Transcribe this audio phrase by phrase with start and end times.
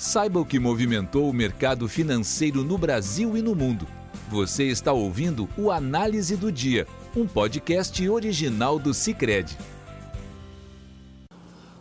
[0.00, 3.86] Saiba o que movimentou o mercado financeiro no Brasil e no mundo.
[4.30, 9.58] Você está ouvindo o Análise do Dia, um podcast original do Cicred.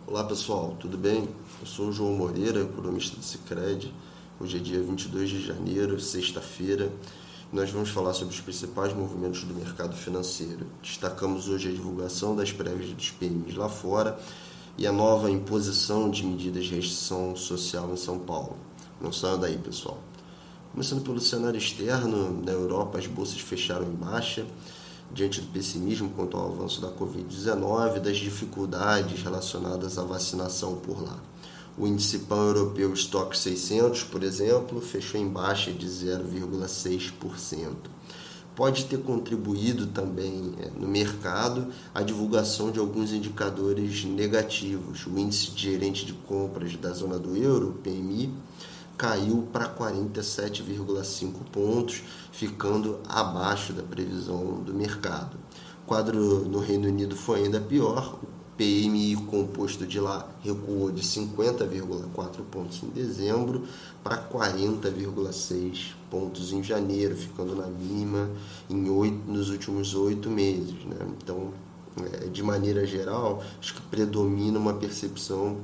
[0.05, 1.29] Olá pessoal, tudo bem?
[1.61, 3.89] Eu sou o João Moreira, economista do Cicred.
[4.37, 6.91] Hoje é dia 22 de janeiro, sexta-feira.
[7.53, 10.67] Nós vamos falar sobre os principais movimentos do mercado financeiro.
[10.83, 14.19] Destacamos hoje a divulgação das prévias dos PMIs lá fora
[14.79, 18.55] e a nova imposição de medidas de restrição social em São Paulo.
[19.01, 19.99] Não saiam daí, pessoal.
[20.71, 24.45] Começando pelo cenário externo, na Europa as bolsas fecharam em baixa,
[25.11, 31.03] diante do pessimismo quanto ao avanço da Covid-19 e das dificuldades relacionadas à vacinação por
[31.03, 31.19] lá.
[31.77, 37.75] O índice pan-europeu Stock 600, por exemplo, fechou em baixa de 0,6%
[38.59, 45.07] pode ter contribuído também é, no mercado a divulgação de alguns indicadores negativos.
[45.07, 48.33] O índice de gerente de compras da zona do euro, PMI,
[48.97, 55.37] caiu para 47,5 pontos, ficando abaixo da previsão do mercado.
[55.83, 58.19] O quadro no Reino Unido foi ainda pior.
[58.21, 63.63] O PMI composto de lá recuou de 50,4 pontos em dezembro
[64.03, 68.29] para 40,6 pontos em janeiro, ficando na mínima
[68.69, 70.75] em oito, nos últimos oito meses.
[70.83, 70.97] Né?
[71.23, 71.53] Então,
[72.03, 75.59] é, de maneira geral, acho que predomina uma percepção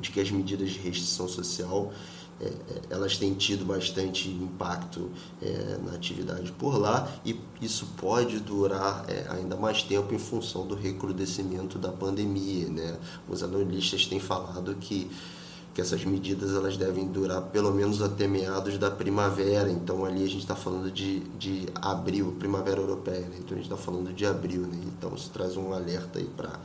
[0.00, 1.92] de que as medidas de restrição social
[2.38, 2.52] é, é,
[2.90, 9.26] elas têm tido bastante impacto é, na atividade por lá e isso pode durar é,
[9.30, 12.68] ainda mais tempo em função do recrudescimento da pandemia.
[12.68, 12.98] Né?
[13.26, 15.10] Os analistas têm falado que,
[15.72, 20.28] que essas medidas elas devem durar pelo menos até meados da primavera, então ali a
[20.28, 23.36] gente está falando de, de abril, primavera europeia, né?
[23.38, 24.78] então a gente está falando de abril, né?
[24.84, 26.60] então isso traz um alerta aí para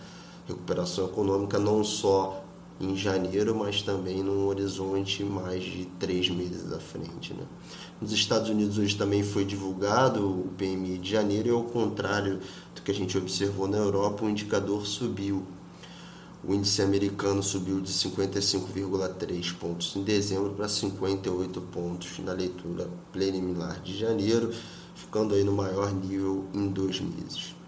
[0.45, 2.43] recuperação econômica não só
[2.83, 7.33] em janeiro, mas também num horizonte mais de três meses à frente.
[7.33, 7.43] Né?
[8.01, 12.39] Nos Estados Unidos hoje também foi divulgado o PMI de janeiro e ao contrário
[12.75, 15.45] do que a gente observou na Europa, o indicador subiu.
[16.43, 23.79] O índice americano subiu de 55,3 pontos em dezembro para 58 pontos na leitura preliminar
[23.81, 24.51] de janeiro,
[24.95, 27.60] ficando aí no maior nível em dois meses.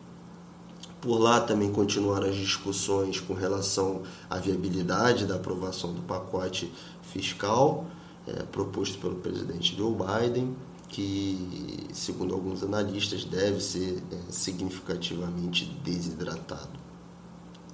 [1.03, 6.71] Por lá também continuaram as discussões com relação à viabilidade da aprovação do pacote
[7.01, 7.85] fiscal
[8.25, 10.55] é, proposto pelo presidente Joe Biden,
[10.87, 16.79] que, segundo alguns analistas, deve ser é, significativamente desidratado.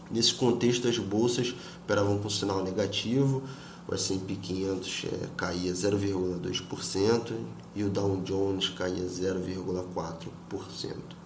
[0.10, 1.54] Nesse contexto, as bolsas
[1.84, 3.44] operavam com sinal negativo,
[3.88, 7.34] o S&P 500 é, caía 0,2%
[7.76, 11.19] e o Dow Jones caía 0,4%.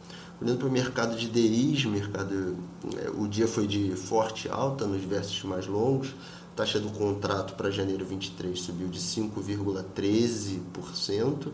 [0.43, 2.57] Olhando para o mercado de DIs, mercado,
[2.97, 6.13] é, o dia foi de forte alta nos versos mais longos.
[6.53, 11.47] Taxa do contrato para janeiro 23 subiu de 5,13%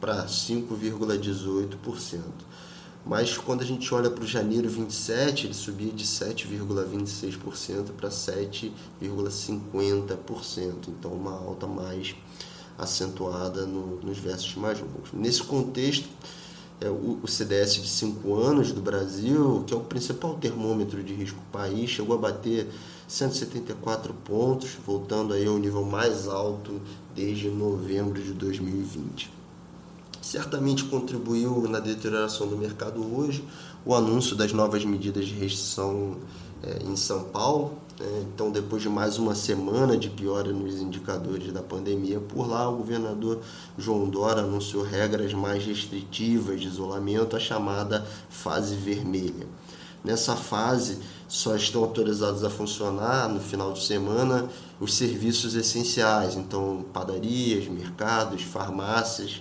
[0.00, 2.18] para 5,18%.
[3.06, 10.88] Mas quando a gente olha para o janeiro 27, ele subia de 7,26% para 7,50%.
[10.88, 12.16] Então, uma alta mais
[12.76, 15.12] acentuada no, nos versos mais longos.
[15.12, 16.08] Nesse contexto,
[16.82, 21.14] é, o, o CDS de 5 anos do Brasil, que é o principal termômetro de
[21.14, 22.68] risco do país, chegou a bater
[23.06, 26.80] 174 pontos, voltando aí ao nível mais alto
[27.14, 29.30] desde novembro de 2020.
[30.20, 33.44] Certamente contribuiu na deterioração do mercado hoje
[33.84, 36.16] o anúncio das novas medidas de restrição
[36.62, 37.78] é, em São Paulo?
[38.22, 42.78] Então, depois de mais uma semana de piora nos indicadores da pandemia por lá, o
[42.78, 43.40] governador
[43.78, 49.46] João Dória anunciou regras mais restritivas de isolamento, a chamada fase vermelha.
[50.04, 54.48] Nessa fase, só estão autorizados a funcionar no final de semana
[54.80, 59.40] os serviços essenciais, então padarias, mercados, farmácias.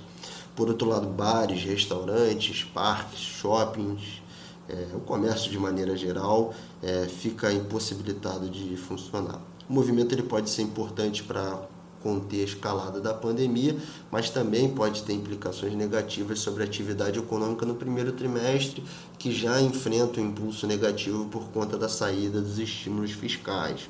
[0.56, 4.22] Por outro lado, bares, restaurantes, parques, shoppings,
[4.70, 9.42] é, o comércio de maneira geral é, fica impossibilitado de funcionar.
[9.70, 11.68] O movimento ele pode ser importante para
[12.02, 13.78] conter a escalada da pandemia,
[14.12, 18.84] mas também pode ter implicações negativas sobre a atividade econômica no primeiro trimestre,
[19.18, 23.90] que já enfrenta um impulso negativo por conta da saída dos estímulos fiscais.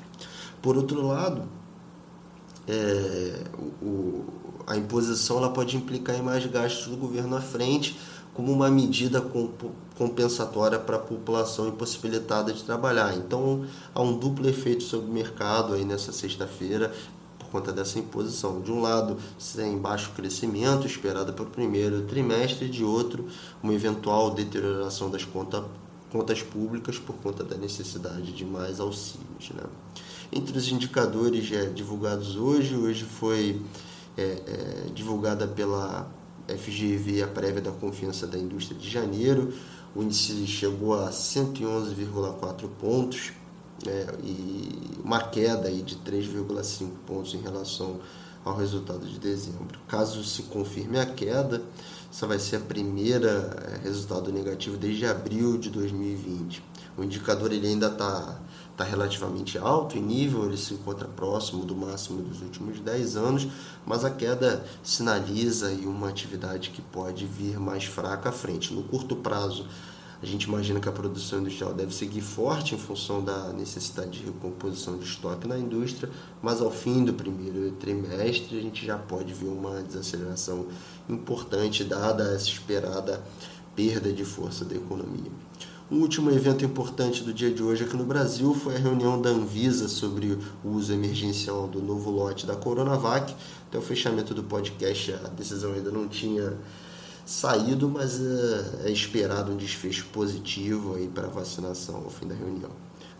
[0.60, 1.48] Por outro lado,
[2.68, 3.44] é,
[3.80, 4.24] o,
[4.66, 7.98] a imposição ela pode implicar em mais gastos do governo à frente,
[8.34, 9.20] como uma medida
[10.02, 13.14] compensatória para a população impossibilitada de trabalhar.
[13.16, 13.64] Então,
[13.94, 16.92] há um duplo efeito sobre o mercado aí nessa sexta-feira
[17.38, 18.60] por conta dessa imposição.
[18.60, 23.28] De um lado, sem baixo crescimento esperado para o primeiro trimestre, de outro,
[23.62, 25.62] uma eventual deterioração das contas
[26.10, 29.50] contas públicas por conta da necessidade de mais auxílios.
[29.54, 29.62] Né?
[30.30, 33.62] Entre os indicadores é, divulgados hoje, hoje foi
[34.18, 36.06] é, é, divulgada pela
[36.48, 39.52] FGV a prévia da confiança da indústria de janeiro,
[39.94, 43.32] o índice chegou a 111,4 pontos
[43.86, 48.00] é, e uma queda aí de 3,5 pontos em relação
[48.44, 49.78] ao resultado de dezembro.
[49.86, 51.62] Caso se confirme a queda,
[52.10, 56.62] essa vai ser a primeira é, resultado negativo desde abril de 2020.
[56.96, 58.38] O indicador ele ainda está
[58.76, 63.48] tá relativamente alto em nível, ele se encontra próximo do máximo dos últimos 10 anos,
[63.86, 68.72] mas a queda sinaliza aí uma atividade que pode vir mais fraca à frente.
[68.72, 69.66] No curto prazo,
[70.22, 74.24] a gente imagina que a produção industrial deve seguir forte em função da necessidade de
[74.24, 76.08] recomposição de estoque na indústria,
[76.40, 80.68] mas ao fim do primeiro trimestre a gente já pode ver uma desaceleração
[81.08, 83.20] importante dada essa esperada
[83.74, 85.32] perda de força da economia.
[85.92, 89.28] Um último evento importante do dia de hoje aqui no Brasil foi a reunião da
[89.28, 93.36] Anvisa sobre o uso emergencial do novo lote da Coronavac.
[93.68, 96.56] Até o fechamento do podcast, a decisão ainda não tinha
[97.26, 102.34] saído, mas é, é esperado um desfecho positivo aí para a vacinação ao fim da
[102.34, 102.70] reunião.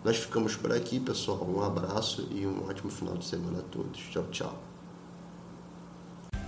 [0.03, 1.47] Nós ficamos por aqui, pessoal.
[1.47, 4.01] Um abraço e um ótimo final de semana a todos.
[4.11, 4.63] Tchau, tchau.